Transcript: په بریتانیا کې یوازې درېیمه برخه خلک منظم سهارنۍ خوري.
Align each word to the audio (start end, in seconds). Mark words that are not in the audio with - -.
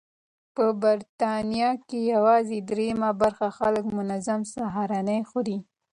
په 0.55 0.65
بریتانیا 0.81 1.71
کې 1.87 1.99
یوازې 2.13 2.57
درېیمه 2.69 3.11
برخه 3.21 3.47
خلک 3.57 3.83
منظم 3.97 4.39
سهارنۍ 4.53 5.19
خوري. 5.29 5.57